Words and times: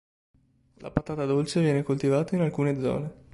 La 0.79 0.89
patata 0.89 1.25
dolce 1.27 1.59
viene 1.59 1.83
coltivata 1.83 2.33
in 2.33 2.41
alcune 2.41 2.75
zone. 2.81 3.13